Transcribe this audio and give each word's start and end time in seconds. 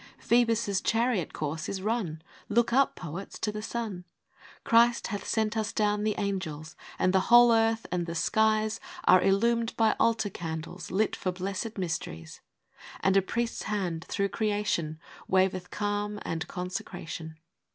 Phoebus' 0.17 0.81
chariot 0.81 1.31
course 1.31 1.69
is 1.69 1.79
run! 1.83 2.23
Look 2.49 2.73
up, 2.73 2.95
poets, 2.95 3.37
to 3.37 3.51
the 3.51 3.61
sun! 3.61 4.05
Christ 4.63 5.05
hath 5.13 5.27
sent 5.27 5.55
us 5.55 5.71
down 5.71 6.03
the 6.03 6.15
angels; 6.17 6.75
And 6.97 7.13
the 7.13 7.19
whole 7.29 7.51
earth 7.53 7.85
and 7.91 8.07
the 8.07 8.15
skies 8.15 8.79
Are 9.03 9.21
illumed 9.21 9.77
by 9.77 9.95
altar 9.99 10.31
candles 10.31 10.87
TRUTH. 10.87 10.97
35 10.97 10.97
Lit 10.97 11.15
for 11.15 11.31
blessed 11.31 11.77
mysteries; 11.77 12.41
And 13.01 13.15
a 13.15 13.21
Priest's 13.21 13.61
Hand, 13.65 14.05
through 14.09 14.29
creation, 14.29 14.97
Waveth 15.27 15.69
calm 15.69 16.17
and 16.23 16.47
consecration. 16.47 17.35